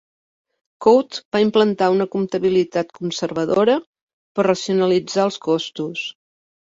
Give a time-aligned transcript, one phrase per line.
[0.85, 3.75] Cote va implantar una comptabilitat conservadora
[4.39, 6.09] per racionalitzar els costos.